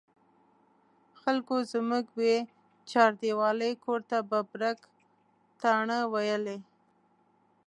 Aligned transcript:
خلکو 1.21 1.55
زموږ 1.73 2.05
بې 2.17 2.35
چاردیوالۍ 2.91 3.73
کور 3.83 3.99
ته 4.09 4.17
ببرک 4.29 4.79
تاڼه 5.61 5.99
ویلې. 6.13 6.57